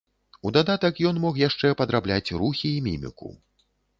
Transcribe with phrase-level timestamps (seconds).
[0.45, 3.29] У дадатак ён мог яшчэ падрабляць рухі і міміку.